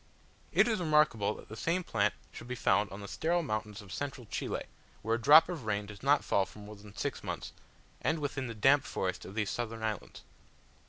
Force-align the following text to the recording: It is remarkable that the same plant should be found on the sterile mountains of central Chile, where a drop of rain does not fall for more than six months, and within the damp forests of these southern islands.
It 0.51 0.67
is 0.67 0.79
remarkable 0.79 1.35
that 1.35 1.47
the 1.47 1.55
same 1.55 1.83
plant 1.83 2.15
should 2.31 2.47
be 2.47 2.55
found 2.55 2.89
on 2.89 3.01
the 3.01 3.07
sterile 3.07 3.43
mountains 3.43 3.83
of 3.83 3.93
central 3.93 4.25
Chile, 4.25 4.63
where 5.03 5.13
a 5.13 5.21
drop 5.21 5.47
of 5.47 5.65
rain 5.67 5.85
does 5.85 6.01
not 6.01 6.23
fall 6.23 6.47
for 6.47 6.57
more 6.57 6.75
than 6.75 6.95
six 6.97 7.23
months, 7.23 7.53
and 8.01 8.17
within 8.17 8.47
the 8.47 8.55
damp 8.55 8.83
forests 8.83 9.25
of 9.25 9.35
these 9.35 9.51
southern 9.51 9.83
islands. 9.83 10.23